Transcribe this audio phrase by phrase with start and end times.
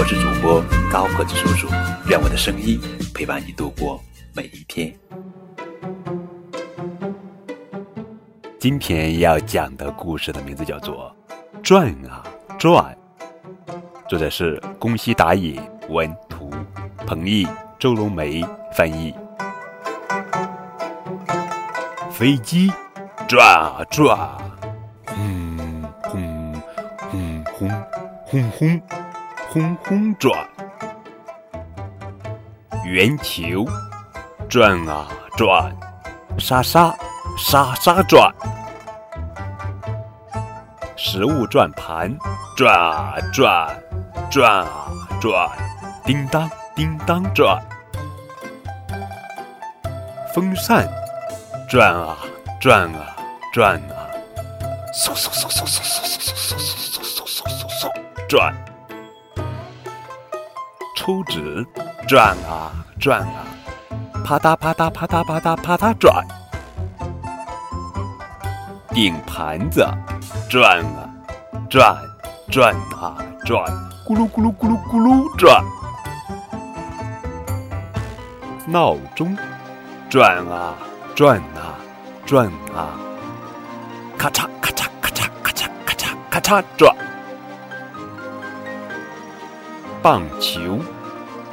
[0.00, 1.68] 我是主播高个子叔叔，
[2.08, 2.80] 愿我的声音
[3.14, 4.90] 陪伴你度过每一天。
[8.58, 11.14] 今天要讲的故事的名字叫做
[11.62, 12.24] 《转啊
[12.58, 12.96] 转》，
[14.08, 15.60] 作者是宫西达也，
[15.90, 16.50] 文图，
[17.06, 17.46] 彭毅、
[17.78, 19.14] 周龙梅翻译。
[22.10, 22.72] 飞机
[23.28, 24.16] 转啊转。
[25.04, 27.70] 轰轰轰轰
[28.24, 28.82] 轰轰
[29.52, 30.32] 轰轰转，
[32.84, 33.66] 圆球
[34.48, 35.76] 转啊转，
[36.38, 36.94] 沙沙
[37.36, 38.32] 沙沙转，
[40.96, 42.16] 食物转盘
[42.56, 43.76] 转啊转，
[44.30, 44.88] 转啊
[45.20, 45.50] 转，
[46.04, 47.60] 叮当叮当转，
[50.32, 50.88] 风扇
[51.68, 52.16] 转啊
[52.60, 53.16] 转啊
[53.52, 54.06] 转啊。
[54.94, 58.54] 嗖嗖嗖嗖嗖嗖嗖嗖嗖嗖嗖嗖嗖嗖转，
[61.00, 61.66] 抽纸
[62.06, 62.70] 转啊
[63.00, 63.46] 转啊，
[64.22, 66.22] 啪嗒啪嗒啪嗒啪嗒啪嗒转，
[68.90, 69.82] 顶盘子
[70.50, 71.08] 转啊
[71.70, 71.96] 转
[72.50, 73.64] 转啊转，
[74.06, 75.64] 咕噜咕噜咕噜咕噜转，
[78.66, 79.34] 闹钟
[80.10, 80.74] 转啊
[81.14, 81.80] 转啊
[82.26, 82.92] 转啊，
[84.18, 84.46] 咔嚓。
[84.60, 86.94] 咔嚓咔嚓咔嚓咔嚓咔嚓转，
[90.02, 90.78] 棒球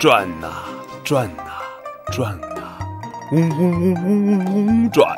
[0.00, 0.64] 转啊
[1.04, 1.62] 转啊
[2.10, 2.76] 转啊，
[3.30, 5.16] 嗡嗡嗡嗡嗡嗡转。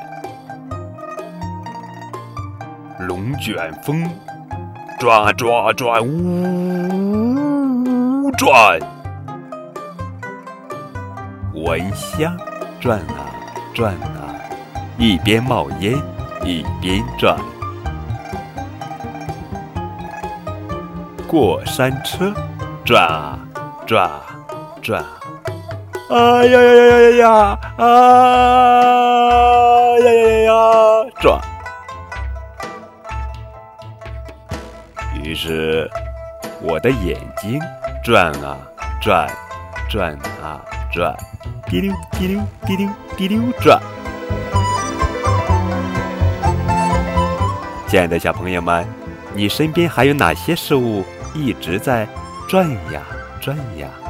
[2.99, 4.07] 龙卷风
[4.99, 8.79] 转啊转呜，呜转。
[11.55, 12.37] 蚊香
[12.79, 13.33] 转啊
[13.73, 14.37] 转啊，
[14.99, 15.95] 一边冒烟
[16.45, 17.39] 一边转。
[21.27, 22.35] 过山车，
[22.85, 23.39] 转啊
[23.87, 24.21] 转啊
[24.83, 25.03] 转，
[26.11, 27.87] 啊呀呀呀呀呀呀，啊
[29.99, 30.53] 呀呀呀呀
[31.19, 31.41] 转。
[35.23, 35.91] 于是
[36.61, 37.59] 我的眼睛
[38.05, 38.59] 转啊
[39.01, 39.27] 转，
[39.89, 40.13] 转
[40.43, 40.61] 啊
[40.93, 41.17] 转，
[41.67, 43.81] 滴溜滴溜滴溜滴溜转。
[47.89, 48.87] 亲爱的小朋友们，
[49.33, 51.03] 你身边还有哪些事物？
[51.35, 52.07] 一直在
[52.47, 53.03] 转呀
[53.41, 54.04] 转呀。